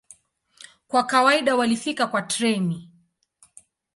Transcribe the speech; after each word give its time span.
Kwa 0.87 1.03
kawaida 1.03 1.55
walifika 1.55 2.07
kwa 2.07 2.21
treni. 2.21 2.89